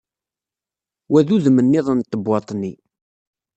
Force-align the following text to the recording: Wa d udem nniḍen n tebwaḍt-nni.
Wa 1.11 1.19
d 1.27 1.29
udem 1.35 1.57
nniḍen 1.65 1.99
n 2.03 2.07
tebwaḍt-nni. 2.09 2.73